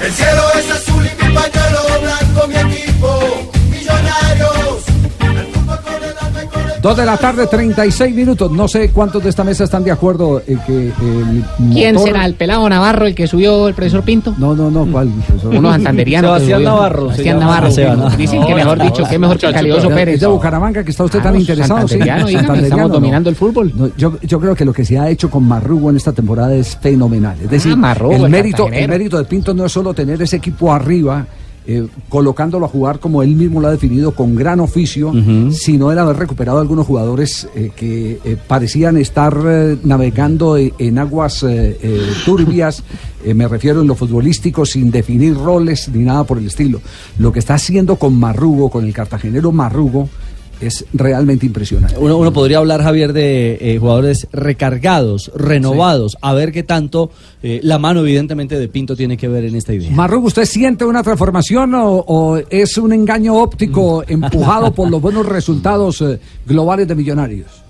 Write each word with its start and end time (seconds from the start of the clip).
El 0.00 0.12
cielo 0.12 0.42
es 0.58 0.70
azul 0.70 1.04
y 1.04 1.24
mi 1.24 1.34
pañuelo 1.34 2.00
blanco, 2.00 2.46
mi 2.46 2.56
equipo, 2.56 3.50
millonarios. 3.70 4.87
Dos 6.80 6.96
de 6.96 7.04
la 7.04 7.16
tarde, 7.16 7.48
36 7.48 8.14
minutos. 8.14 8.52
No 8.52 8.68
sé 8.68 8.90
cuántos 8.90 9.20
de 9.24 9.30
esta 9.30 9.42
mesa 9.42 9.64
están 9.64 9.82
de 9.82 9.90
acuerdo 9.90 10.40
en 10.46 10.60
que 10.60 10.86
el 10.86 11.44
¿Quién 11.72 11.96
motor- 11.96 12.06
será? 12.08 12.24
¿El 12.24 12.34
pelado 12.34 12.68
Navarro, 12.68 13.06
el 13.06 13.16
que 13.16 13.26
subió 13.26 13.66
el 13.66 13.74
profesor 13.74 14.04
Pinto? 14.04 14.32
No, 14.38 14.54
no, 14.54 14.70
no, 14.70 14.86
¿cuál? 14.86 15.08
profesor? 15.26 15.56
Uno 15.56 15.72
santanderiano. 15.72 16.28
que 16.28 16.34
Sebastián 16.34 16.58
subió. 16.60 16.70
Navarro, 16.70 17.00
se 17.00 17.16
Sebastián 17.16 17.38
llama. 17.40 17.46
Navarro. 17.52 17.70
Sebastián. 17.72 18.16
Dicen 18.16 18.42
que 18.44 18.50
No, 18.50 18.56
mejor 18.56 18.78
no, 18.78 18.84
dicho, 18.84 19.02
que 19.10 19.18
mejor 19.18 19.38
que 19.38 19.52
Calioso 19.52 19.88
Es 19.88 19.94
Pérez. 19.94 20.20
de 20.20 20.26
Bucaramanga 20.28 20.84
que 20.84 20.90
está 20.92 21.02
usted 21.04 21.18
tan 21.18 21.22
Claro, 21.32 21.40
interesado, 21.40 21.80
sí. 21.80 21.88
santanderiano, 21.88 22.26
dígame, 22.28 22.46
Santanderiano, 22.46 22.76
estamos 22.76 22.88
no. 22.90 22.94
dominando 22.94 23.30
el 23.30 23.34
fútbol. 23.36 23.72
No, 23.74 23.90
yo, 23.96 24.12
yo 24.22 24.38
creo 24.40 24.54
que 24.54 24.64
lo 24.64 24.72
que 24.72 24.84
se 24.84 24.98
ha 25.00 25.10
hecho 25.10 25.28
con 25.28 25.42
Marrugo 25.48 25.90
en 25.90 25.96
esta 25.96 26.12
temporada 26.12 26.54
es 26.54 26.76
fenomenal. 26.76 27.36
Es 27.42 27.50
decir, 27.50 27.72
Ah, 27.72 27.76
Marrugo, 27.76 28.14
el, 28.14 28.24
el 28.24 28.30
mérito, 28.30 28.56
el 28.62 28.70
cartagenero. 28.70 28.92
mérito 28.92 29.18
de 29.18 29.24
Pinto 29.24 29.52
no 29.52 29.64
es 29.66 29.72
solo 29.72 29.92
tener 29.94 30.22
ese 30.22 30.36
equipo 30.36 30.72
arriba, 30.72 31.26
eh, 31.70 31.86
colocándolo 32.08 32.64
a 32.64 32.68
jugar 32.70 32.98
como 32.98 33.22
él 33.22 33.36
mismo 33.36 33.60
lo 33.60 33.68
ha 33.68 33.70
definido, 33.70 34.12
con 34.12 34.34
gran 34.34 34.58
oficio, 34.58 35.12
sino 35.50 35.92
el 35.92 35.98
haber 35.98 36.16
recuperado 36.16 36.60
algunos 36.60 36.86
jugadores 36.86 37.46
eh, 37.54 37.70
que 37.76 38.18
eh, 38.24 38.38
parecían 38.46 38.96
estar 38.96 39.36
navegando 39.84 40.56
en 40.56 40.98
aguas 40.98 41.44
turbias, 42.24 42.82
me 43.34 43.46
refiero 43.46 43.82
en 43.82 43.86
lo 43.86 43.94
futbolístico, 43.94 44.64
sin 44.64 44.90
definir 44.90 45.36
roles 45.36 45.90
ni 45.90 46.04
nada 46.04 46.24
por 46.24 46.38
el 46.38 46.46
estilo. 46.46 46.80
Lo 47.18 47.32
que 47.32 47.40
está 47.40 47.56
haciendo 47.56 47.96
con 47.96 48.18
Marrugo, 48.18 48.70
con 48.70 48.86
el 48.86 48.94
cartagenero 48.94 49.52
Marrugo, 49.52 50.08
es 50.60 50.86
realmente 50.92 51.46
impresionante. 51.46 51.96
Uno, 51.98 52.16
uno 52.16 52.32
podría 52.32 52.58
hablar, 52.58 52.82
Javier, 52.82 53.12
de 53.12 53.58
eh, 53.60 53.78
jugadores 53.78 54.28
recargados, 54.32 55.30
renovados, 55.34 56.16
a 56.20 56.34
ver 56.34 56.52
qué 56.52 56.62
tanto 56.62 57.10
eh, 57.42 57.60
la 57.62 57.78
mano, 57.78 58.00
evidentemente, 58.00 58.58
de 58.58 58.68
Pinto 58.68 58.96
tiene 58.96 59.16
que 59.16 59.28
ver 59.28 59.44
en 59.44 59.54
esta 59.54 59.72
idea. 59.72 59.90
Marrugo, 59.90 60.26
¿usted 60.26 60.44
siente 60.44 60.84
una 60.84 61.02
transformación 61.02 61.74
o, 61.74 62.04
o 62.06 62.38
es 62.50 62.78
un 62.78 62.92
engaño 62.92 63.34
óptico 63.34 64.04
empujado 64.08 64.72
por 64.72 64.90
los 64.90 65.00
buenos 65.00 65.26
resultados 65.26 66.00
eh, 66.02 66.18
globales 66.46 66.88
de 66.88 66.94
Millonarios? 66.94 67.64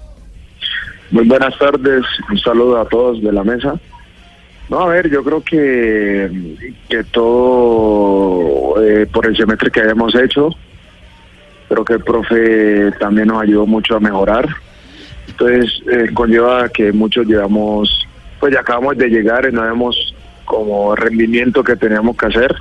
Muy 1.11 1.27
buenas 1.27 1.58
tardes, 1.58 2.05
un 2.30 2.39
saludo 2.39 2.80
a 2.80 2.89
todos 2.89 3.23
de 3.23 3.33
la 3.33 3.42
mesa. 3.42 3.80
No, 4.69 4.80
a 4.80 4.89
ver, 4.89 5.11
yo 5.11 5.25
creo 5.25 5.42
que, 5.42 6.75
que 6.89 7.05
todo 7.05 8.83
eh, 8.83 9.06
por 9.06 9.27
el 9.27 9.34
semestre 9.34 9.70
que 9.70 9.80
hayamos 9.80 10.14
hecho, 10.14 10.50
creo 11.69 11.84
que 11.84 11.94
el 11.94 12.02
profe 12.02 12.92
también 12.98 13.28
nos 13.28 13.42
ayudó 13.42 13.66
mucho 13.66 13.97
a 13.97 14.00
mejorar. 14.00 14.48
Entonces, 15.28 15.83
eh, 15.91 16.11
conlleva 16.14 16.69
que 16.69 16.92
muchos 16.92 17.27
llevamos, 17.27 18.06
pues 18.41 18.52
ya 18.52 18.61
acabamos 18.61 18.97
de 18.97 19.08
llegar 19.08 19.47
y 19.48 19.52
no 19.52 19.62
vemos 19.62 20.14
como 20.44 20.96
rendimiento 20.96 21.62
que 21.62 21.77
teníamos 21.77 22.16
que 22.16 22.27
hacer. 22.27 22.56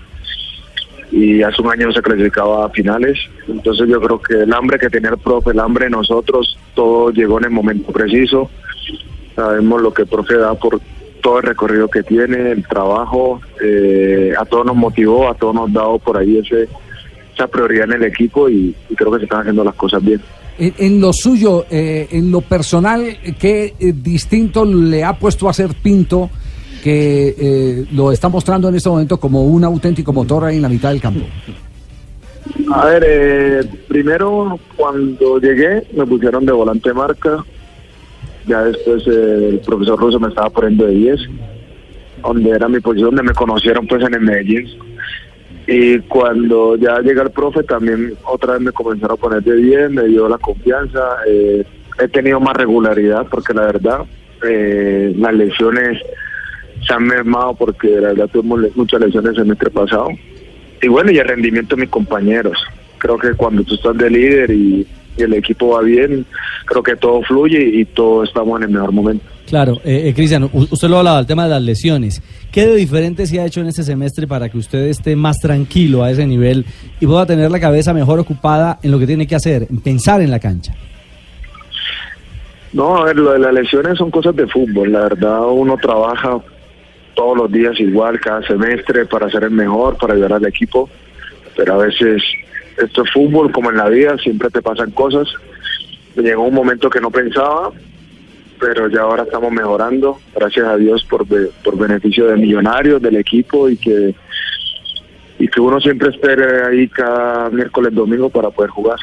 Y 1.10 1.42
hace 1.42 1.62
un 1.62 1.72
año 1.72 1.92
se 1.94 2.02
clasificaba 2.02 2.66
a 2.66 2.70
finales. 2.70 3.18
Entonces 3.48 3.88
yo 3.88 4.02
creo 4.02 4.22
que 4.22 4.34
el 4.44 4.54
hambre 4.54 4.78
que 4.78 4.90
tenía 4.90 5.12
el 5.12 5.18
profe, 5.18 5.52
el 5.52 5.60
hambre 5.60 5.86
de 5.86 5.92
nosotros, 5.92 6.60
todo 6.76 7.12
llegó 7.12 7.40
en 7.40 7.46
el 7.46 7.52
momento 7.52 7.92
preciso. 7.94 8.52
Sabemos 9.36 9.82
lo 9.82 9.94
que 9.94 10.02
el 10.02 10.08
profe 10.10 10.36
da 10.38 10.54
por 10.56 10.82
todo 11.22 11.38
el 11.38 11.44
recorrido 11.44 11.88
que 11.88 12.04
tiene, 12.04 12.52
el 12.52 12.68
trabajo, 12.68 13.42
eh, 13.62 14.34
a 14.38 14.46
todos 14.46 14.66
nos 14.66 14.76
motivó, 14.76 15.30
a 15.30 15.34
todos 15.34 15.56
nos 15.56 15.70
ha 15.70 15.74
dado 15.74 16.00
por 16.00 16.18
ahí 16.18 16.38
ese, 16.38 16.68
esa 17.38 17.48
prioridad 17.48 17.86
en 17.86 17.94
el 17.94 18.04
equipo 18.04 18.50
y, 18.50 18.76
y 18.90 18.96
creo 18.96 19.12
que 19.12 19.20
se 19.20 19.24
están 19.26 19.42
haciendo 19.42 19.64
las 19.64 19.76
cosas 19.76 20.04
bien. 20.04 20.22
En, 20.58 20.74
en 20.78 21.00
lo 21.00 21.14
suyo, 21.14 21.66
eh, 21.70 22.08
en 22.12 22.32
lo 22.32 22.42
personal, 22.42 23.18
¿qué 23.40 23.76
eh, 23.80 23.94
distinto 23.96 24.66
le 24.66 25.04
ha 25.04 25.14
puesto 25.14 25.48
a 25.48 25.52
hacer 25.52 25.70
Pinto 25.82 26.30
que 26.84 27.36
eh, 27.38 27.86
lo 27.92 28.12
está 28.12 28.30
mostrando 28.30 28.70
en 28.70 28.76
este 28.76 28.90
momento 28.90 29.20
como 29.20 29.44
un 29.44 29.64
auténtico 29.64 30.14
motor 30.14 30.46
ahí 30.46 30.56
en 30.56 30.62
la 30.62 30.70
mitad 30.70 30.90
del 30.90 31.02
campo? 31.02 31.26
A 32.74 32.86
ver, 32.86 33.04
eh, 33.08 33.64
primero 33.88 34.60
cuando 34.76 35.40
llegué 35.40 35.84
me 35.94 36.06
pusieron 36.06 36.46
de 36.46 36.52
volante 36.52 36.94
marca, 36.94 37.44
ya 38.46 38.64
después 38.64 39.04
eh, 39.08 39.50
el 39.50 39.60
profesor 39.60 40.00
Russo 40.00 40.20
me 40.20 40.30
estaba 40.30 40.50
poniendo 40.50 40.86
de 40.86 40.94
10, 40.94 41.20
donde 42.24 42.50
era 42.50 42.68
mi 42.68 42.80
posición, 42.80 43.16
donde 43.16 43.24
me 43.24 43.34
conocieron 43.34 43.86
pues 43.88 44.04
en 44.04 44.14
el 44.14 44.22
Medellín. 44.22 44.68
Y 45.68 46.00
cuando 46.00 46.78
ya 46.78 47.00
llega 47.00 47.24
el 47.24 47.32
profe 47.32 47.64
también 47.64 48.14
otra 48.24 48.54
vez 48.54 48.62
me 48.62 48.72
comenzaron 48.72 49.18
a 49.18 49.22
poner 49.22 49.44
de 49.44 49.56
10, 49.58 49.92
me 49.92 50.04
dio 50.06 50.30
la 50.30 50.38
confianza, 50.38 51.18
eh, 51.28 51.66
he 52.00 52.08
tenido 52.08 52.40
más 52.40 52.56
regularidad 52.56 53.28
porque 53.30 53.54
la 53.54 53.66
verdad 53.66 54.06
eh, 54.48 55.14
las 55.18 55.34
lesiones 55.34 56.02
se 56.86 56.94
han 56.94 57.04
mermado 57.04 57.54
porque 57.56 57.90
la 57.90 58.10
verdad 58.10 58.30
tuvimos 58.32 58.62
muchas 58.76 59.02
lesiones 59.02 59.32
el 59.32 59.44
semestre 59.44 59.70
pasado. 59.70 60.08
Y 60.82 60.88
bueno, 60.88 61.12
y 61.12 61.18
el 61.18 61.28
rendimiento 61.28 61.76
de 61.76 61.82
mis 61.82 61.90
compañeros. 61.90 62.64
Creo 63.00 63.18
que 63.18 63.34
cuando 63.34 63.64
tú 63.64 63.76
estás 63.76 63.98
de 63.98 64.10
líder 64.10 64.52
y, 64.52 64.88
y 65.18 65.22
el 65.22 65.34
equipo 65.34 65.70
va 65.70 65.82
bien, 65.82 66.26
creo 66.66 66.84
que 66.84 66.96
todo 66.96 67.22
fluye 67.24 67.62
y, 67.62 67.86
todos 67.86 68.30
estamos 68.30 68.62
en 68.62 68.68
el 68.68 68.74
mejor 68.74 68.92
momento. 68.92 69.26
Claro, 69.48 69.80
eh, 69.86 70.10
eh, 70.10 70.14
Cristian, 70.14 70.50
usted 70.52 70.90
lo 70.90 70.98
hablaba, 70.98 71.20
el 71.20 71.26
tema 71.26 71.46
de 71.46 71.52
las 71.52 71.62
lesiones. 71.62 72.22
¿Qué 72.52 72.68
de 72.68 72.76
diferente 72.76 73.26
se 73.26 73.40
ha 73.40 73.46
hecho 73.46 73.62
en 73.62 73.68
este 73.68 73.84
semestre 73.84 74.28
para 74.28 74.50
que 74.50 74.58
usted 74.58 74.88
esté 74.88 75.16
más 75.16 75.40
tranquilo 75.40 76.04
a 76.04 76.12
ese 76.12 76.28
nivel 76.28 76.66
y 77.00 77.08
pueda 77.08 77.26
tener 77.26 77.50
la 77.50 77.60
cabeza 77.60 77.94
mejor 77.94 78.20
ocupada 78.20 78.78
en 78.84 78.92
lo 78.92 79.00
que 79.00 79.08
tiene 79.08 79.26
que 79.26 79.36
hacer, 79.36 79.66
en 79.70 79.80
pensar 79.80 80.20
en 80.22 80.32
la 80.32 80.40
cancha? 80.40 80.74
No, 82.74 82.98
a 82.98 83.06
ver, 83.06 83.16
lo 83.16 83.32
de 83.32 83.40
las 83.40 83.54
lesiones 83.54 83.98
son 83.98 84.12
cosas 84.12 84.36
de 84.36 84.48
fútbol. 84.48 84.92
La 84.92 85.04
verdad, 85.04 85.48
uno 85.50 85.78
trabaja 85.78 86.38
todos 87.16 87.38
los 87.38 87.50
días 87.50 87.80
igual, 87.80 88.20
cada 88.20 88.46
semestre, 88.46 89.06
para 89.06 89.30
ser 89.30 89.46
el 89.46 89.52
mejor, 89.52 89.98
para 89.98 90.14
ayudar 90.14 90.34
al 90.34 90.46
equipo. 90.46 90.90
Pero 91.56 91.76
a 91.76 91.78
veces, 91.78 92.22
esto 92.78 93.06
es 93.06 93.12
fútbol, 93.14 93.54
como 93.54 93.70
en 93.70 93.78
la 93.78 93.88
vida, 93.88 94.18
siempre 94.18 94.50
te 94.50 94.62
pasan 94.62 94.92
cosas. 94.92 95.30
Llegó 96.18 96.44
un 96.44 96.54
momento 96.54 96.90
que 96.90 97.00
no 97.00 97.10
pensaba, 97.10 97.72
pero 98.60 98.90
ya 98.90 99.02
ahora 99.02 99.24
estamos 99.24 99.52
mejorando. 99.52 100.20
Gracias 100.36 100.66
a 100.66 100.78
Dios 100.78 101.06
por, 101.10 101.26
por 101.64 101.78
beneficio 101.78 102.28
de 102.28 102.38
millonarios, 102.38 103.02
del 103.02 103.18
equipo 103.18 103.70
y 103.70 103.78
que 103.78 104.16
y 105.40 105.48
que 105.48 105.62
uno 105.62 105.80
siempre 105.80 106.10
espere 106.10 106.66
ahí 106.66 106.88
cada 106.88 107.50
miércoles, 107.50 107.94
domingo 107.94 108.30
para 108.30 108.50
poder 108.50 108.72
jugar. 108.72 108.98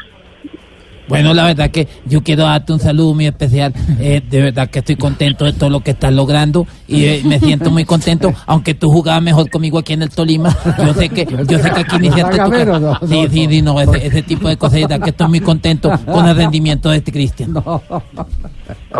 Bueno, 1.07 1.33
la 1.33 1.45
verdad 1.45 1.69
que 1.69 1.87
yo 2.05 2.23
quiero 2.23 2.43
darte 2.43 2.73
un 2.73 2.79
saludo 2.79 3.13
muy 3.13 3.27
especial. 3.27 3.73
Eh, 3.99 4.21
de 4.27 4.41
verdad 4.41 4.69
que 4.69 4.79
estoy 4.79 4.95
contento 4.95 5.45
de 5.45 5.53
todo 5.53 5.69
lo 5.69 5.79
que 5.81 5.91
estás 5.91 6.11
logrando 6.13 6.67
y 6.87 7.05
eh, 7.05 7.21
me 7.25 7.39
siento 7.39 7.71
muy 7.71 7.85
contento. 7.85 8.33
Aunque 8.45 8.73
tú 8.73 8.91
jugabas 8.91 9.21
mejor 9.21 9.49
conmigo 9.49 9.77
aquí 9.77 9.93
en 9.93 10.01
el 10.01 10.09
Tolima, 10.09 10.55
yo 10.85 10.93
sé 10.93 11.09
que 11.09 11.25
yo 11.25 11.59
sé 11.59 11.71
que 11.71 11.79
aquí 11.81 11.95
iniciaste 11.97 12.37
tu 12.37 12.65
no, 12.65 12.79
no, 12.79 12.99
Sí, 13.07 13.27
sí, 13.31 13.47
sí, 13.49 13.61
no, 13.61 13.79
ese, 13.79 14.07
ese 14.07 14.21
tipo 14.23 14.47
de 14.47 14.57
cosas. 14.57 14.79
y 14.79 14.81
de 14.81 14.87
verdad 14.87 15.03
que 15.03 15.11
estoy 15.11 15.27
muy 15.27 15.39
contento 15.39 15.91
con 16.05 16.27
el 16.27 16.35
rendimiento 16.35 16.89
de 16.89 16.97
este 16.97 17.11
Cristian. 17.11 17.53
No, 17.53 17.81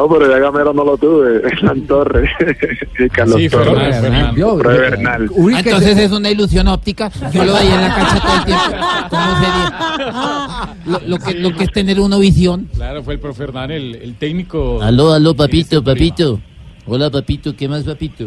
pero 0.09 0.29
ya 0.29 0.39
Gamero 0.39 0.73
no 0.73 0.83
lo 0.83 0.97
tuve, 0.97 1.37
Hernán 1.47 1.81
Torres 1.87 2.29
y 2.99 3.09
Carlos 3.09 3.37
Sí, 3.37 3.49
Torres. 3.49 3.97
Profe 3.97 4.39
yo- 4.39 4.55
Bernal. 4.57 5.29
Ah, 5.53 5.59
Entonces 5.59 5.97
es 5.97 6.11
una 6.11 6.29
ilusión 6.29 6.67
óptica. 6.67 7.09
Yo 7.33 7.43
lo 7.45 7.53
veía 7.53 7.75
en 7.75 7.81
la 7.81 7.95
cancha 7.95 8.19
todo 8.21 8.35
el 8.35 8.45
tiempo. 8.45 8.63
¿Cómo 9.09 9.35
sería? 9.37 10.75
Lo, 10.85 10.99
lo 11.07 11.17
que, 11.19 11.33
lo 11.35 11.55
que 11.55 11.63
es 11.65 11.71
tener 11.71 11.99
una 11.99 12.17
visión. 12.17 12.69
Claro, 12.75 13.03
fue 13.03 13.15
el 13.15 13.19
profe 13.19 13.43
Hernán, 13.43 13.71
el, 13.71 13.95
el 13.95 14.15
técnico. 14.15 14.81
Aló, 14.81 15.13
aló, 15.13 15.35
papito, 15.35 15.83
papito. 15.83 16.39
Hola, 16.87 17.09
papito, 17.09 17.55
¿qué 17.55 17.67
más, 17.67 17.83
papito? 17.83 18.25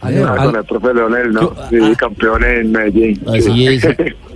Ah, 0.00 0.10
con 0.36 0.54
el 0.56 0.64
profe 0.64 0.92
Leonel, 0.94 1.32
¿no? 1.32 1.54
Sí, 1.70 1.78
campeón 1.96 2.44
en 2.44 2.70
Medellín. 2.70 3.20
Así 3.26 3.40
Sí. 3.40 3.66
es, 3.68 3.86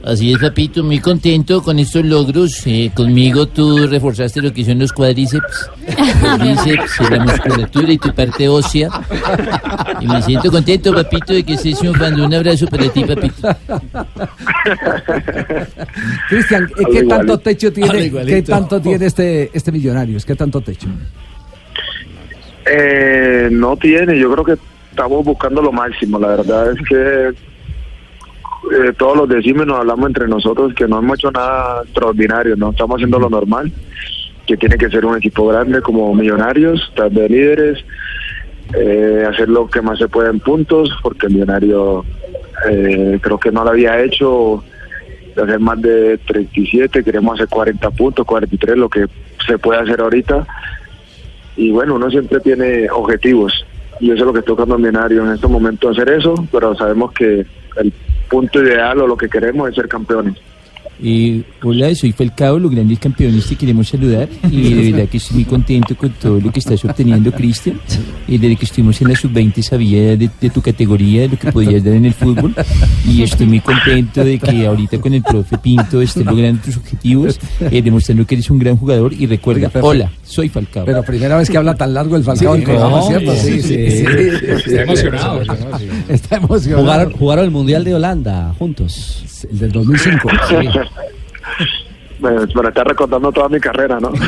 así 0.05 0.33
es, 0.33 0.39
papito, 0.39 0.83
muy 0.83 0.99
contento 1.01 1.63
con 1.63 1.79
estos 1.79 2.05
logros. 2.05 2.67
Eh, 2.67 2.91
conmigo 2.95 3.47
tú 3.47 3.87
reforzaste 3.87 4.41
lo 4.41 4.53
que 4.53 4.65
son 4.65 4.79
los 4.79 4.93
cuádriceps, 4.93 5.71
los 6.23 6.39
bíceps, 6.41 7.11
la 7.11 7.25
musculatura 7.25 7.93
y 7.93 7.99
tu 7.99 8.13
parte 8.15 8.49
ósea. 8.49 8.89
Y 10.01 10.07
me 10.07 10.23
siento 10.23 10.51
contento, 10.51 10.95
papito, 10.95 11.35
de 11.35 11.45
que 11.45 11.53
estés 11.55 11.79
triunfando. 11.79 12.25
Un 12.25 12.35
abrazo 12.35 12.67
para 12.67 12.89
ti, 12.89 13.05
papito. 13.05 13.37
Cristian, 16.29 16.65
¿eh, 16.65 16.85
¿qué 16.91 17.03
tanto 17.05 17.39
techo 17.39 17.73
tiene. 17.73 18.11
¿qué 18.11 18.43
tanto 18.43 18.81
tiene 18.81 19.07
este, 19.07 19.51
este 19.53 19.71
Millonarios? 19.71 20.25
¿Qué 20.25 20.35
tanto 20.35 20.61
techo? 20.63 20.89
Eh, 22.67 23.49
no 23.51 23.77
tiene, 23.77 24.19
yo 24.19 24.33
creo 24.33 24.45
que 24.45 24.57
estamos 24.91 25.25
buscando 25.25 25.63
lo 25.63 25.73
máximo. 25.73 26.19
La 26.19 26.29
verdad 26.29 26.73
es 26.73 26.89
que 26.89 27.29
eh, 28.73 28.93
todos 28.99 29.17
los 29.17 29.29
decimos 29.29 29.67
nos 29.67 29.79
hablamos 29.79 30.09
entre 30.09 30.29
nosotros 30.29 30.75
que 30.75 30.87
no 30.87 30.99
hemos 30.99 31.19
hecho 31.19 31.31
nada 31.31 31.83
extraordinario, 31.83 32.57
no 32.57 32.71
estamos 32.71 32.97
haciendo 32.97 33.19
lo 33.19 33.31
normal, 33.31 33.73
que 34.47 34.57
tiene 34.57 34.77
que 34.77 34.91
ser 34.91 35.07
un 35.07 35.17
equipo 35.17 35.47
grande 35.47 35.81
como 35.81 36.15
Millonarios, 36.15 36.89
estar 36.89 37.11
de 37.11 37.29
líderes, 37.29 37.85
eh, 38.75 39.27
hacer 39.29 39.49
lo 39.49 39.69
que 39.69 39.81
más 39.81 39.99
se 39.99 40.09
puede 40.09 40.31
en 40.31 40.41
puntos, 40.41 40.91
porque 41.03 41.27
el 41.27 41.33
Millonario 41.33 42.05
eh, 42.69 43.19
creo 43.21 43.39
que 43.39 43.51
no 43.51 43.65
lo 43.65 43.71
había 43.71 44.01
hecho 44.01 44.63
hacer 45.31 45.59
más 45.59 45.81
de 45.81 46.19
37, 46.19 47.03
queremos 47.03 47.35
hacer 47.35 47.49
40 47.49 47.91
puntos, 47.93 48.27
43, 48.27 48.77
lo 48.77 48.91
que 48.91 49.07
se 49.47 49.57
puede 49.59 49.81
hacer 49.81 50.01
ahorita. 50.01 50.47
Y 51.57 51.71
bueno, 51.71 51.95
uno 51.95 52.11
siempre 52.11 52.41
tiene 52.41 52.91
objetivos 52.91 53.65
y 54.01 54.11
eso 54.11 54.21
es 54.21 54.27
lo 54.27 54.33
que 54.33 54.43
tocando 54.43 54.79
Millonario 54.79 55.25
en 55.25 55.33
estos 55.33 55.51
momentos 55.51 55.97
hacer 55.97 56.15
eso, 56.15 56.35
pero 56.51 56.75
sabemos 56.75 57.13
que 57.13 57.47
el 57.77 57.93
punto 58.29 58.63
ideal 58.63 59.01
o 59.01 59.07
lo 59.07 59.17
que 59.17 59.29
queremos 59.29 59.69
es 59.69 59.75
ser 59.75 59.89
campeones. 59.89 60.37
Eh, 61.03 61.43
hola, 61.63 61.95
soy 61.95 62.13
Falcao, 62.13 62.59
los 62.59 62.71
grandes 62.71 62.99
campeones 62.99 63.47
te 63.47 63.57
queremos 63.57 63.89
saludar 63.89 64.29
y 64.51 64.75
de 64.75 64.91
verdad 64.93 65.09
que 65.09 65.17
estoy 65.17 65.37
muy 65.37 65.45
contento 65.45 65.97
con 65.97 66.11
todo 66.11 66.39
lo 66.39 66.53
que 66.53 66.59
estás 66.59 66.85
obteniendo, 66.85 67.33
Cristian. 67.33 67.81
Eh, 68.29 68.39
desde 68.39 68.57
que 68.57 68.65
estuvimos 68.67 69.01
en 69.01 69.09
la 69.09 69.17
sub-20 69.17 69.63
sabía 69.63 70.17
de, 70.17 70.31
de 70.41 70.51
tu 70.51 70.61
categoría, 70.61 71.23
de 71.23 71.29
lo 71.29 71.39
que 71.39 71.51
podías 71.53 71.83
dar 71.83 71.95
en 71.95 72.05
el 72.05 72.15
fútbol 72.15 72.55
y 73.09 73.23
estoy 73.23 73.47
muy 73.47 73.61
contento 73.61 74.25
de 74.25 74.39
que 74.39 74.67
ahorita 74.67 75.01
con 75.01 75.15
el 75.15 75.23
profe 75.23 75.57
Pinto 75.59 76.03
estés 76.03 76.25
logrando 76.25 76.63
tus 76.63 76.77
objetivos, 76.77 77.41
eh, 77.61 77.81
demostrando 77.81 78.27
que 78.27 78.35
eres 78.35 78.51
un 78.51 78.59
gran 78.59 78.77
jugador 78.77 79.13
y 79.13 79.27
recuerda, 79.27 79.71
hola, 79.81 80.11
soy 80.23 80.49
Falcao. 80.49 80.85
Pero 80.85 81.03
primera 81.03 81.37
vez 81.37 81.49
que 81.49 81.57
habla 81.57 81.75
tan 81.75 81.95
largo 81.95 82.17
el 82.17 82.25
Falcao 82.25 82.55
Sí, 82.55 82.61
en 82.61 82.65
programa, 82.65 82.97
no, 82.99 83.07
¿cierto? 83.07 83.35
Sí, 83.37 83.63
sí, 83.63 83.91
sí. 83.91 84.05
Está 84.67 84.83
emocionado. 84.83 85.43
Está 86.09 86.37
emocionado. 86.37 86.83
Jugaron, 86.83 87.13
jugaron 87.13 87.45
el 87.47 87.51
Mundial 87.51 87.85
de 87.85 87.95
Holanda 87.95 88.55
juntos. 88.59 89.25
El 89.51 89.59
del 89.59 89.73
2005. 89.73 90.29
Bueno, 92.21 92.47
para 92.55 92.69
estar 92.69 92.87
recordando 92.87 93.33
toda 93.33 93.49
mi 93.49 93.59
carrera, 93.59 93.99
¿no? 94.01 94.13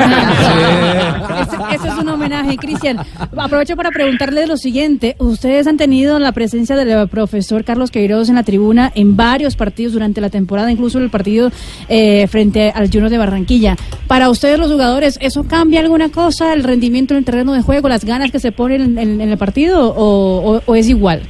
Eso, 1.42 1.66
eso 1.74 1.86
es 1.86 1.98
un 1.98 2.08
homenaje, 2.08 2.56
Cristian. 2.56 2.98
Aprovecho 3.36 3.76
para 3.76 3.90
preguntarle 3.90 4.46
lo 4.46 4.56
siguiente. 4.56 5.16
Ustedes 5.18 5.66
han 5.66 5.76
tenido 5.76 6.18
la 6.18 6.32
presencia 6.32 6.76
del 6.76 7.08
profesor 7.08 7.64
Carlos 7.64 7.90
Queiroz 7.90 8.28
en 8.28 8.36
la 8.36 8.42
tribuna 8.42 8.92
en 8.94 9.16
varios 9.16 9.56
partidos 9.56 9.92
durante 9.92 10.20
la 10.20 10.30
temporada, 10.30 10.70
incluso 10.70 10.98
el 10.98 11.10
partido 11.10 11.50
eh, 11.88 12.26
frente 12.28 12.70
al 12.74 12.88
Junior 12.90 13.10
de 13.10 13.18
Barranquilla. 13.18 13.76
Para 14.06 14.30
ustedes 14.30 14.58
los 14.58 14.70
jugadores, 14.70 15.18
¿eso 15.20 15.44
cambia 15.44 15.80
alguna 15.80 16.08
cosa? 16.10 16.52
¿El 16.52 16.62
rendimiento 16.64 17.14
en 17.14 17.18
el 17.18 17.24
terreno 17.24 17.52
de 17.52 17.62
juego, 17.62 17.88
las 17.88 18.04
ganas 18.04 18.30
que 18.30 18.38
se 18.38 18.52
ponen 18.52 18.82
en, 18.82 18.98
en- 18.98 19.20
en 19.20 19.28
el 19.30 19.38
partido 19.38 19.92
o- 19.96 20.60
o 20.64 20.74
es 20.74 20.88
igual? 20.88 21.22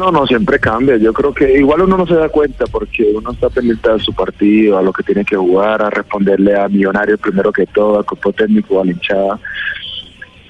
No, 0.00 0.10
no, 0.10 0.26
siempre 0.26 0.58
cambia. 0.58 0.96
Yo 0.96 1.12
creo 1.12 1.34
que 1.34 1.58
igual 1.58 1.82
uno 1.82 1.98
no 1.98 2.06
se 2.06 2.14
da 2.14 2.30
cuenta 2.30 2.64
porque 2.66 3.12
uno 3.14 3.32
está 3.32 3.50
pendiente 3.50 3.90
de 3.92 3.98
su 3.98 4.14
partido, 4.14 4.78
a 4.78 4.82
lo 4.82 4.94
que 4.94 5.02
tiene 5.02 5.26
que 5.26 5.36
jugar, 5.36 5.82
a 5.82 5.90
responderle 5.90 6.58
a 6.58 6.68
Millonarios 6.68 7.20
primero 7.20 7.52
que 7.52 7.66
todo, 7.66 7.98
al 7.98 8.06
cuerpo 8.06 8.32
técnico, 8.32 8.80
a 8.80 8.84
la 8.86 8.92
hinchada. 8.92 9.38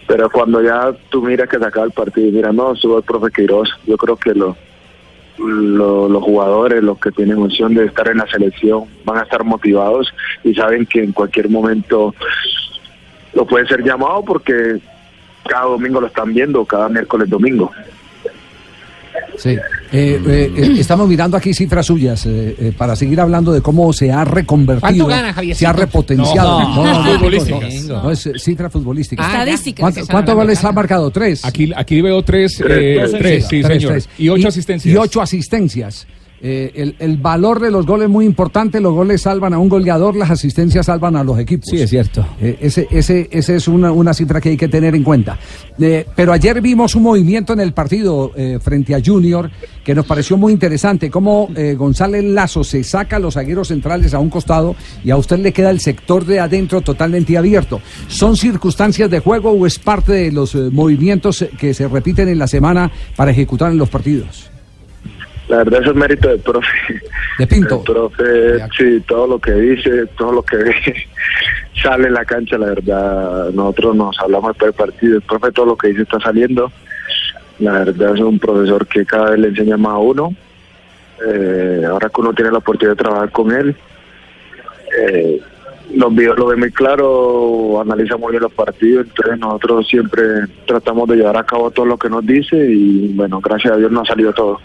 Pero 0.07 0.31
cuando 0.31 0.63
ya 0.63 0.93
tú 1.09 1.21
miras 1.23 1.49
que 1.49 1.59
se 1.59 1.65
acaba 1.67 1.85
el 1.85 1.91
partido 1.91 2.29
y 2.29 2.31
mira, 2.31 2.53
no, 2.53 2.77
sube 2.77 2.99
el 2.99 3.03
profe 3.03 3.33
Queiroz, 3.33 3.69
yo 3.89 3.97
creo 3.97 4.17
que 4.17 4.35
lo- 4.37 4.57
lo- 5.39 6.09
los 6.09 6.23
jugadores, 6.23 6.81
los 6.85 7.01
que 7.01 7.11
tienen 7.11 7.39
opción 7.43 7.75
de 7.75 7.87
estar 7.87 8.07
en 8.07 8.19
la 8.19 8.29
selección, 8.29 8.85
van 9.05 9.19
a 9.19 9.23
estar 9.23 9.43
motivados 9.43 10.15
y 10.45 10.55
saben 10.55 10.87
que 10.87 11.03
en 11.03 11.11
cualquier 11.11 11.49
momento 11.49 12.15
lo 13.35 13.45
puede 13.47 13.67
ser 13.67 13.83
llamado 13.83 14.23
porque 14.25 14.79
cada 15.49 15.65
domingo 15.65 16.01
lo 16.01 16.07
están 16.07 16.33
viendo, 16.33 16.65
cada 16.65 16.89
miércoles 16.89 17.29
domingo. 17.29 17.73
Sí. 19.43 19.51
Eh, 19.51 19.59
eh, 19.93 20.53
eh, 20.55 20.75
estamos 20.79 21.09
mirando 21.09 21.37
aquí 21.37 21.55
cifras 21.55 21.87
suyas 21.87 22.27
eh, 22.27 22.55
eh, 22.59 22.73
para 22.77 22.95
seguir 22.95 23.21
hablando 23.21 23.53
de 23.53 23.61
cómo 23.63 23.93
se 23.93 24.13
ha 24.13 24.25
reconvertido, 24.25 25.07
¿Cuánto 25.07 25.07
gana, 25.07 25.55
se 25.55 25.67
ha 25.67 25.73
repotenciado. 25.73 26.61
No, 26.61 26.85
no, 26.85 27.05
no, 27.05 27.13
futbolísticas. 27.15 27.85
no, 27.85 28.03
no, 28.03 28.11
es 28.11 28.27
eh, 28.27 28.33
cifra 28.39 28.69
futbolística. 28.69 29.23
Ah, 29.27 29.33
Estadísticas. 29.41 29.81
¿Cuánto- 29.81 30.07
¿Cuántos 30.13 30.35
goles 30.35 30.65
ha 30.65 30.73
marcado? 30.73 31.11
¿Tres? 31.11 31.45
Aquí, 31.45 31.73
aquí 31.75 32.03
veo 32.03 32.23
tres, 32.23 32.61
eh, 32.61 32.65
Tres, 32.65 33.13
tres, 33.19 33.47
sí, 33.49 33.63
Tres, 33.63 33.79
señor. 33.83 33.93
tres. 33.93 34.09
Y 34.19 34.29
ocho 34.29 34.49
asistencias. 34.49 34.95
Y 34.95 34.97
ocho 34.99 35.21
asistencias. 35.23 36.07
Eh, 36.43 36.73
el, 36.75 36.97
el 36.99 37.19
valor 37.19 37.61
de 37.61 37.71
los 37.71 37.85
goles 37.85 38.07
es 38.07 38.11
muy 38.11 38.25
importante. 38.25 38.81
Los 38.81 38.95
goles 38.95 39.23
salvan 39.23 39.53
a 39.53 39.59
un 39.59 39.69
goleador, 39.69 40.17
las 40.17 40.31
asistencias 40.31 40.87
salvan 40.87 41.17
a 41.17 41.25
los 41.25 41.39
equipos. 41.39 41.69
Sí, 41.69 41.81
es 41.81 41.91
cierto. 41.91 42.27
Eh, 42.41 42.57
ese, 42.61 42.89
ese, 42.91 43.29
ese 43.31 43.57
es 43.57 43.69
una, 43.69 43.93
una 43.93 44.15
cifra 44.15 44.41
que 44.41 44.51
hay 44.51 44.57
que 44.57 44.69
tener 44.69 44.95
en 44.95 45.03
cuenta. 45.03 45.39
Eh, 45.79 46.07
pero 46.17 46.33
ayer 46.33 46.61
vimos 46.61 46.95
un 46.95 47.03
movimiento 47.03 47.53
en 47.53 47.61
el 47.61 47.73
partido 47.73 48.33
frente 48.61 48.95
a 48.95 49.01
Junior 49.05 49.51
que 49.85 49.95
nos 49.95 50.07
pareció 50.07 50.37
muy 50.37 50.53
interesante. 50.53 51.11
Cómo 51.11 51.49
González 51.77 52.25
Lazo 52.25 52.65
se 52.65 52.83
saca 52.85 53.19
los 53.19 53.35
zagueros 53.35 53.69
centrales 53.69 54.15
a 54.15 54.19
un 54.19 54.31
costado 54.31 54.77
y 55.05 55.11
a 55.11 55.17
usted 55.17 55.39
le 55.39 55.53
queda 55.53 55.71
el 55.71 55.81
sector 55.81 56.25
de 56.25 56.41
adentro 56.41 56.81
totalmente 56.81 57.37
abierto. 57.37 57.81
¿Son 58.09 58.37
circunstancias 58.37 59.11
de 59.11 59.21
juego 59.21 59.51
o 59.51 59.67
es 59.67 59.79
parte 59.79 60.13
de 60.13 60.33
los 60.33 60.55
movimientos 60.55 61.45
que 61.59 61.75
se 61.75 61.89
repiten 61.89 62.29
en 62.29 62.39
la 62.39 62.47
semana 62.47 62.91
para 63.17 63.31
ejecutar 63.31 63.73
en 63.73 63.79
los 63.79 63.89
partidos? 63.89 64.50
La 65.51 65.57
verdad 65.59 65.81
eso 65.83 65.91
es 65.91 65.97
mérito 65.97 66.29
del 66.29 66.39
profe. 66.39 66.69
De 67.39 67.47
Pinto. 67.49 67.79
El 67.79 67.83
profe, 67.83 68.69
sí, 68.79 69.01
todo 69.01 69.27
lo 69.27 69.39
que 69.41 69.53
dice, 69.53 70.07
todo 70.17 70.31
lo 70.31 70.43
que 70.45 70.57
ve, 70.57 70.75
sale 71.83 72.07
en 72.07 72.15
la 72.15 72.25
cancha, 72.25 72.57
la 72.57 72.67
verdad. 72.67 73.51
Nosotros 73.51 73.97
nos 73.97 74.17
hablamos 74.21 74.53
después 74.53 74.69
del 74.69 74.87
partido, 74.87 75.17
el 75.17 75.23
profe 75.23 75.51
todo 75.51 75.67
lo 75.67 75.77
que 75.77 75.89
dice 75.89 76.03
está 76.03 76.21
saliendo. 76.21 76.71
La 77.59 77.73
verdad 77.73 78.15
es 78.15 78.21
un 78.21 78.39
profesor 78.39 78.87
que 78.87 79.05
cada 79.05 79.31
vez 79.31 79.41
le 79.41 79.49
enseña 79.49 79.77
más 79.77 79.95
a 79.95 79.99
uno. 79.99 80.33
Eh, 81.27 81.83
ahora 81.85 82.09
que 82.09 82.21
uno 82.21 82.33
tiene 82.33 82.53
la 82.53 82.59
oportunidad 82.59 82.97
de 82.97 83.03
trabajar 83.03 83.33
con 83.33 83.51
él, 83.51 83.75
eh, 84.99 85.41
los 85.95 86.15
videos 86.15 86.39
lo 86.39 86.47
ve 86.47 86.57
muy 86.57 86.71
claro, 86.71 87.81
analiza 87.81 88.17
muy 88.17 88.31
bien 88.31 88.45
los 88.45 88.53
partidos, 88.53 89.07
entonces 89.09 89.39
nosotros 89.39 89.89
siempre 89.89 90.23
tratamos 90.65 91.09
de 91.09 91.17
llevar 91.17 91.37
a 91.37 91.45
cabo 91.45 91.73
todo 91.73 91.87
lo 91.87 91.99
que 91.99 92.09
nos 92.09 92.25
dice 92.25 92.57
y 92.57 93.09
bueno, 93.15 93.41
gracias 93.41 93.75
a 93.75 93.77
Dios 93.77 93.91
nos 93.91 94.09
ha 94.09 94.13
salido 94.13 94.33
todo. 94.33 94.61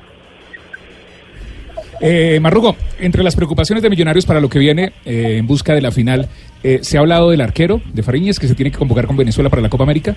Eh, 2.07 2.39
Marrugo, 2.39 2.75
entre 2.99 3.23
las 3.23 3.35
preocupaciones 3.35 3.81
de 3.81 3.89
Millonarios 3.89 4.27
para 4.27 4.39
lo 4.39 4.47
que 4.47 4.59
viene 4.59 4.93
eh, 5.05 5.37
en 5.39 5.47
busca 5.47 5.73
de 5.73 5.81
la 5.81 5.89
final, 5.91 6.27
eh, 6.63 6.79
¿se 6.83 6.97
ha 6.97 6.99
hablado 6.99 7.31
del 7.31 7.41
arquero 7.41 7.81
de 7.93 8.03
Fariñez 8.03 8.37
que 8.37 8.47
se 8.47 8.53
tiene 8.53 8.69
que 8.69 8.77
convocar 8.77 9.07
con 9.07 9.17
Venezuela 9.17 9.49
para 9.49 9.63
la 9.63 9.69
Copa 9.69 9.85
América? 9.85 10.15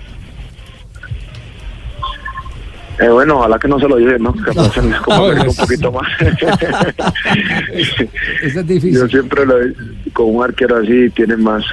Eh, 2.99 3.07
bueno, 3.09 3.37
ojalá 3.39 3.57
que 3.57 3.67
no 3.69 3.79
se 3.79 3.87
lo 3.87 3.97
lleven, 3.97 4.21
¿no? 4.21 4.33
Capaz 4.33 4.73
se 4.73 4.81
les 4.83 4.97
complica 4.99 5.17
No, 5.17 5.25
un 5.43 5.47
es- 5.49 5.57
poquito 5.57 5.91
más. 5.91 6.07
Eso 7.73 8.59
es 8.59 8.67
difícil. 8.67 8.93
Yo 8.99 9.07
siempre 9.07 9.45
lo 9.45 9.59
he- 9.61 9.73
con 10.13 10.35
un 10.35 10.43
arquero 10.43 10.77
así 10.77 11.09
tiene 11.11 11.37
más 11.37 11.63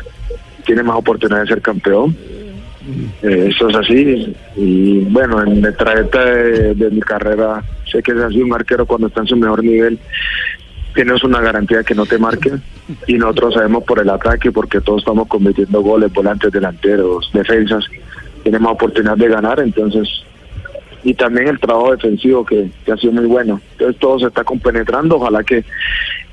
tiene 0.64 0.82
más 0.82 0.96
oportunidad 0.96 1.42
de 1.42 1.46
ser 1.48 1.60
campeón. 1.62 2.16
Eh, 3.22 3.50
eso 3.52 3.68
es 3.68 3.76
así. 3.76 4.34
Y 4.56 4.98
bueno, 5.10 5.42
en 5.42 5.60
la 5.62 5.72
trayecta 5.72 6.24
de, 6.24 6.74
de 6.74 6.90
mi 6.90 7.00
carrera, 7.00 7.62
que 8.02 8.12
es 8.12 8.18
así. 8.18 8.42
Un 8.42 8.52
arquero 8.52 8.86
cuando 8.86 9.08
está 9.08 9.20
en 9.20 9.26
su 9.26 9.36
mejor 9.36 9.62
nivel, 9.62 9.98
tienes 10.94 11.22
una 11.24 11.40
garantía 11.40 11.84
que 11.84 11.94
no 11.94 12.06
te 12.06 12.18
marquen. 12.18 12.62
Y 13.06 13.14
nosotros 13.14 13.54
sabemos 13.54 13.84
por 13.84 14.00
el 14.00 14.10
ataque, 14.10 14.50
porque 14.52 14.80
todos 14.80 15.02
estamos 15.02 15.28
cometiendo 15.28 15.80
goles, 15.82 16.12
volantes, 16.12 16.52
delanteros, 16.52 17.30
defensas. 17.32 17.84
Tenemos 18.44 18.72
oportunidad 18.72 19.16
de 19.16 19.28
ganar, 19.28 19.60
entonces 19.60 20.08
y 21.04 21.14
también 21.14 21.48
el 21.48 21.60
trabajo 21.60 21.92
defensivo 21.92 22.44
que, 22.44 22.70
que 22.84 22.92
ha 22.92 22.96
sido 22.96 23.12
muy 23.12 23.26
bueno. 23.26 23.60
Entonces 23.72 23.98
todo 24.00 24.18
se 24.18 24.26
está 24.26 24.44
compenetrando, 24.44 25.16
ojalá 25.16 25.42
que, 25.44 25.64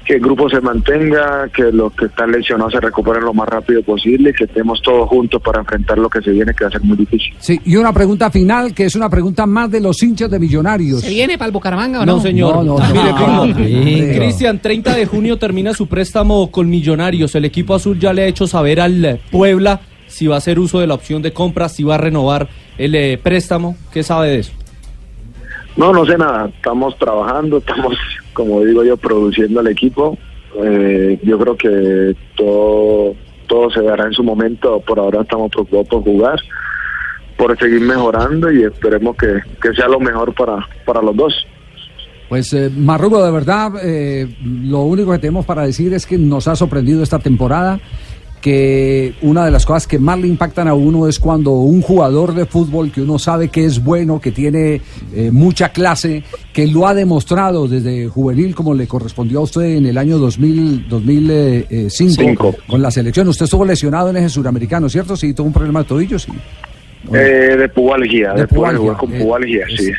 que 0.06 0.16
el 0.16 0.20
grupo 0.20 0.50
se 0.50 0.60
mantenga, 0.62 1.48
que 1.50 1.72
los 1.72 1.94
que 1.94 2.06
están 2.06 2.32
lesionados 2.32 2.74
se 2.74 2.80
recuperen 2.80 3.24
lo 3.24 3.34
más 3.34 3.48
rápido 3.48 3.82
posible 3.84 4.32
y 4.32 4.34
que 4.34 4.46
estemos 4.46 4.82
todos 4.82 5.08
juntos 5.08 5.42
para 5.42 5.60
enfrentar 5.60 5.98
lo 5.98 6.10
que 6.10 6.22
se 6.22 6.32
viene, 6.32 6.54
que 6.54 6.66
va 6.66 6.70
a 6.70 6.72
ser 6.72 6.82
muy 6.82 6.98
difícil. 6.98 7.34
Sí, 7.40 7.60
y 7.64 7.76
una 7.76 7.94
pregunta 7.94 8.30
final, 8.30 8.74
que 8.74 8.86
es 8.86 8.96
una 8.96 9.10
pregunta 9.10 9.46
más 9.46 9.72
de 9.72 9.80
los 9.80 10.02
hinchas 10.04 10.30
de 10.30 10.40
Millonarios. 10.40 11.02
¿Se 11.02 11.10
viene 11.10 11.38
para 11.38 11.48
el 11.48 11.54
Bucaramanga 11.54 12.02
o 12.02 12.06
no? 12.06 12.16
No, 12.18 12.22
señor. 12.22 12.66
No, 12.66 12.78
no, 12.78 13.46
no. 13.46 13.56
Mire. 13.56 14.18
Cristian, 14.18 14.60
30 14.60 14.96
de 14.96 15.06
junio 15.06 15.38
termina 15.38 15.74
su 15.74 15.88
préstamo 15.88 16.52
con 16.52 16.70
Millonarios. 16.70 17.34
El 17.36 17.46
equipo 17.46 17.76
azul 17.76 17.98
ya 18.00 18.14
le 18.14 18.24
ha 18.24 18.28
hecho 18.28 18.48
saber 18.48 18.82
al 18.82 19.20
Puebla 19.32 19.82
si 20.08 20.28
va 20.28 20.36
a 20.36 20.38
hacer 20.38 20.60
uso 20.60 20.80
de 20.80 20.88
la 20.88 20.94
opción 20.94 21.22
de 21.22 21.34
compra, 21.34 21.70
si 21.70 21.84
va 21.84 21.96
a 21.96 21.98
renovar 21.98 22.48
el 22.78 22.96
eh, 22.96 23.20
préstamo. 23.22 23.76
¿Qué 23.92 24.04
sabe 24.04 24.30
de 24.30 24.40
eso? 24.40 24.54
No, 25.76 25.92
no 25.92 26.06
sé 26.06 26.18
nada, 26.18 26.50
estamos 26.56 26.98
trabajando, 26.98 27.58
estamos, 27.60 27.98
como 28.34 28.62
digo 28.62 28.84
yo, 28.84 28.98
produciendo 28.98 29.60
al 29.60 29.68
equipo. 29.68 30.18
Eh, 30.64 31.20
yo 31.24 31.40
creo 31.40 31.58
que 31.58 32.16
todo, 32.36 33.16
todo 33.48 33.72
se 33.72 33.82
dará 33.82 34.06
en 34.06 34.14
su 34.14 34.24
momento, 34.24 34.80
por 34.82 35.00
ahora 35.00 35.22
estamos 35.22 35.50
preocupados 35.52 35.88
por 35.88 36.04
jugar, 36.04 36.40
por 37.38 37.58
seguir 37.58 37.82
mejorando 37.82 38.52
y 38.52 38.64
esperemos 38.64 39.16
que, 39.18 39.42
que 39.62 39.74
sea 39.74 39.88
lo 39.88 40.00
mejor 40.00 40.34
para, 40.36 40.68
para 40.86 41.02
los 41.02 41.16
dos. 41.16 41.48
Pues 42.30 42.52
eh, 42.54 42.72
Marrugo, 42.76 43.24
de 43.24 43.32
verdad, 43.32 43.74
eh, 43.84 44.28
lo 44.44 44.82
único 44.82 45.12
que 45.12 45.20
tenemos 45.20 45.46
para 45.46 45.68
decir 45.68 45.94
es 45.94 46.06
que 46.06 46.18
nos 46.18 46.48
ha 46.48 46.56
sorprendido 46.56 47.04
esta 47.04 47.20
temporada. 47.20 47.80
Que 48.44 49.14
una 49.22 49.46
de 49.46 49.52
las 49.52 49.66
cosas 49.66 49.88
que 49.88 49.98
más 49.98 50.20
le 50.20 50.28
impactan 50.28 50.68
a 50.68 50.74
uno 50.74 51.08
es 51.08 51.18
cuando 51.18 51.52
un 51.52 51.82
jugador 51.82 52.36
de 52.36 52.46
fútbol 52.46 52.92
que 52.92 53.02
uno 53.02 53.18
sabe 53.18 53.48
que 53.48 53.64
es 53.64 53.82
bueno, 53.82 54.20
que 54.20 54.34
tiene 54.34 54.82
eh, 55.16 55.32
mucha 55.32 55.70
clase, 55.70 56.24
que 56.52 56.68
lo 56.68 56.86
ha 56.86 56.94
demostrado 56.94 57.70
desde 57.70 58.10
juvenil 58.10 58.54
como 58.54 58.74
le 58.74 58.86
correspondió 58.86 59.40
a 59.40 59.44
usted 59.44 59.78
en 59.78 59.86
el 59.86 59.98
año 59.98 60.18
2000, 60.18 60.90
2005 60.90 62.22
Cinco. 62.22 62.56
con 62.68 62.82
la 62.82 62.92
selección. 62.92 63.30
Usted 63.30 63.46
estuvo 63.46 63.64
lesionado 63.64 64.10
en 64.10 64.18
ese 64.18 64.28
suramericano, 64.28 64.90
¿cierto? 64.90 65.16
Sí, 65.16 65.34
tuvo 65.34 65.48
un 65.48 65.54
problema 65.54 65.80
de 65.80 65.86
tobillo, 65.86 66.20
sí. 66.20 66.34
Eh, 67.14 67.56
de 67.58 67.70
pubalgia, 67.70 68.34
De 68.34 68.42
de 68.42 68.48
pubalgia, 68.48 68.78
pubalgia, 68.78 68.98
con 68.98 69.14
eh, 69.14 69.20
pubalgia, 69.24 69.66
sí, 69.78 69.92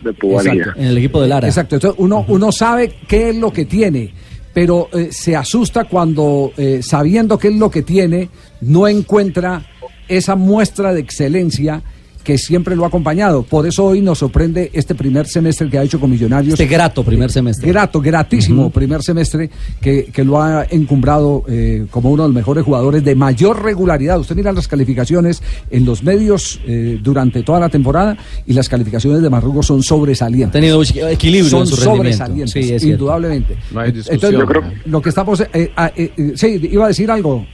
de 0.00 0.12
pubalgia. 0.12 0.52
Exacto. 0.52 0.80
En 0.80 0.86
el 0.86 0.98
equipo 0.98 1.20
de 1.22 1.26
Lara. 1.26 1.48
Exacto. 1.48 1.74
Entonces 1.74 1.98
uno, 1.98 2.24
uno 2.28 2.52
sabe 2.52 2.92
qué 3.08 3.30
es 3.30 3.36
lo 3.36 3.52
que 3.52 3.64
tiene, 3.64 4.12
pero 4.52 4.88
eh, 4.92 5.08
se 5.12 5.36
asusta 5.36 5.84
cuando, 5.84 6.52
eh, 6.56 6.80
sabiendo 6.82 7.38
qué 7.38 7.48
es 7.48 7.54
lo 7.54 7.70
que 7.70 7.82
tiene, 7.82 8.28
no 8.60 8.88
encuentra 8.88 9.64
esa 10.08 10.34
muestra 10.34 10.92
de 10.92 11.00
excelencia 11.00 11.82
que 12.22 12.36
siempre 12.38 12.76
lo 12.76 12.84
ha 12.84 12.88
acompañado. 12.88 13.42
Por 13.42 13.66
eso 13.66 13.86
hoy 13.86 14.00
nos 14.00 14.18
sorprende 14.18 14.70
este 14.74 14.94
primer 14.94 15.26
semestre 15.26 15.68
que 15.70 15.78
ha 15.78 15.82
hecho 15.82 15.98
con 15.98 16.10
Millonarios. 16.10 16.52
Este 16.60 16.66
grato 16.72 17.02
primer 17.02 17.30
semestre. 17.30 17.68
Grato, 17.68 18.00
gratísimo 18.00 18.70
primer 18.70 19.02
semestre 19.02 19.50
que, 19.80 20.04
que 20.06 20.24
lo 20.24 20.40
ha 20.42 20.66
encumbrado 20.70 21.44
eh, 21.48 21.86
como 21.90 22.10
uno 22.10 22.24
de 22.24 22.28
los 22.28 22.34
mejores 22.34 22.64
jugadores 22.64 23.02
de 23.04 23.14
mayor 23.14 23.62
regularidad. 23.62 24.18
Usted 24.20 24.36
mira 24.36 24.52
las 24.52 24.68
calificaciones 24.68 25.42
en 25.70 25.84
los 25.84 26.02
medios 26.02 26.60
eh, 26.66 26.98
durante 27.02 27.42
toda 27.42 27.58
la 27.60 27.68
temporada 27.68 28.16
y 28.46 28.52
las 28.52 28.68
calificaciones 28.68 29.22
de 29.22 29.30
Marrugo 29.30 29.62
son 29.62 29.82
sobresalientes. 29.82 30.50
Ha 30.50 30.60
tenido 30.60 30.82
equilibrio 31.10 31.50
son 31.50 31.60
en 31.60 31.66
su 31.66 31.76
rendimiento. 31.76 32.12
sobresalientes, 32.18 32.52
Sí, 32.52 32.58
es 32.60 32.66
cierto. 32.82 32.86
indudablemente. 32.88 33.56
No 33.72 33.80
hay 33.80 33.92
discusión. 33.92 34.14
Entonces, 34.16 34.40
Yo 34.40 34.46
creo- 34.46 34.72
lo 34.86 35.00
que 35.02 35.08
estamos... 35.08 35.40
eh, 35.40 35.70
ah, 35.76 35.90
eh, 35.96 36.10
eh, 36.16 36.32
sí, 36.36 36.60
iba 36.70 36.84
a 36.84 36.88
decir 36.88 37.10
algo. 37.10 37.46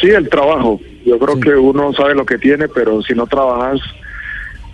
Sí, 0.00 0.08
el 0.08 0.28
trabajo. 0.28 0.80
Yo 1.04 1.18
creo 1.18 1.40
que 1.40 1.50
uno 1.54 1.92
sabe 1.92 2.14
lo 2.14 2.26
que 2.26 2.38
tiene, 2.38 2.68
pero 2.68 3.02
si 3.02 3.14
no 3.14 3.26
trabajas, 3.26 3.80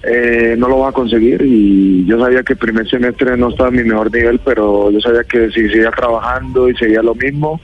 eh, 0.02 0.54
no 0.58 0.68
lo 0.68 0.80
vas 0.80 0.90
a 0.90 0.92
conseguir. 0.92 1.42
Y 1.42 2.04
yo 2.06 2.18
sabía 2.18 2.42
que 2.42 2.54
el 2.54 2.58
primer 2.58 2.88
semestre 2.88 3.36
no 3.36 3.50
estaba 3.50 3.70
en 3.70 3.76
mi 3.76 3.84
mejor 3.84 4.12
nivel, 4.12 4.40
pero 4.44 4.90
yo 4.90 5.00
sabía 5.00 5.24
que 5.24 5.50
si 5.50 5.68
seguía 5.68 5.90
trabajando 5.90 6.68
y 6.68 6.76
seguía 6.76 7.02
lo 7.02 7.14
mismo, 7.14 7.60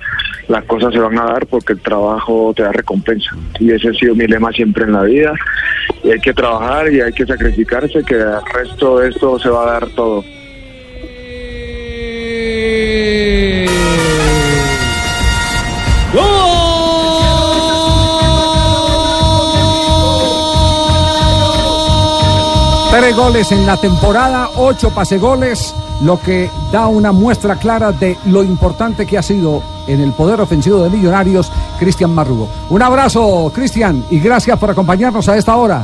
las 0.49 0.65
cosas 0.65 0.93
se 0.93 1.01
van 1.01 1.19
a 1.19 1.25
dar 1.25 1.47
porque 1.47 1.75
el 1.75 1.81
trabajo 1.81 2.53
te 2.57 2.63
da 2.63 2.73
recompensa. 2.73 3.31
Y 3.59 3.73
ese 3.73 3.89
ha 3.89 3.93
sido 3.93 4.15
mi 4.15 4.27
lema 4.27 4.53
siempre 4.53 4.85
en 4.85 4.93
la 4.93 5.03
vida. 5.03 5.35
Y 6.03 6.11
hay 6.11 6.21
que 6.21 6.33
trabajar 6.33 6.93
y 6.93 7.01
hay 7.01 7.13
que 7.13 7.27
sacrificarse, 7.27 8.03
que 8.05 8.15
el 8.15 8.45
resto 8.55 8.99
de 8.99 9.11
esto 9.11 9.39
se 9.39 9.49
va 9.49 9.63
a 9.65 9.73
dar 9.73 9.89
todo. 9.91 10.25
Tres 23.01 23.17
goles 23.17 23.51
en 23.51 23.65
la 23.65 23.79
temporada, 23.79 24.51
ocho 24.57 24.91
pase 24.91 25.17
goles, 25.17 25.75
lo 26.05 26.21
que 26.21 26.51
da 26.71 26.87
una 26.87 27.13
muestra 27.13 27.57
clara 27.57 27.93
de 27.93 28.15
lo 28.27 28.43
importante 28.43 29.07
que 29.07 29.17
ha 29.17 29.23
sido 29.23 29.63
en 29.89 30.03
el 30.03 30.13
poder 30.13 30.39
ofensivo 30.39 30.85
de 30.85 30.91
Millonarios, 30.91 31.51
Cristian 31.79 32.15
Marrugo. 32.15 32.47
Un 32.69 32.83
abrazo, 32.83 33.51
Cristian, 33.55 34.05
y 34.11 34.21
gracias 34.21 34.59
por 34.59 34.69
acompañarnos 34.69 35.27
a 35.31 35.39
esta 35.39 35.57
hora. 35.57 35.83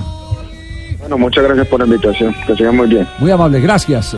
Bueno, 0.98 1.16
muchas 1.16 1.44
gracias 1.44 1.66
por 1.68 1.80
la 1.80 1.86
invitación. 1.86 2.34
Que 2.46 2.54
sigan 2.54 2.76
muy 2.76 2.86
bien. 2.86 3.08
Muy 3.18 3.30
amable, 3.30 3.60
gracias. 3.60 4.14